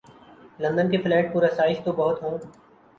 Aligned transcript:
London 0.59 0.89
کے 0.91 0.97
flat 0.97 1.33
پر 1.33 1.43
آسائش 1.43 1.79
تو 1.83 1.91
بہت 1.91 2.23
ہوں۔ 2.23 2.37